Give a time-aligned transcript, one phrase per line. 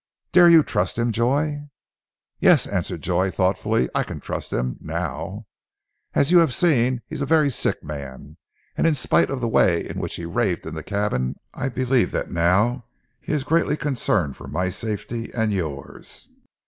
[0.31, 1.61] "Dare you trust him Joy?"
[2.39, 3.87] "Yes," answered Joy thoughtfully.
[3.93, 5.45] "I can trust him now.
[6.15, 8.37] As you have seen he is a very sick man,
[8.75, 12.09] and in spite of the way in which he raved in the cabin, I believe
[12.13, 12.85] that now
[13.19, 16.27] he is greatly concerned for my safety, and yours.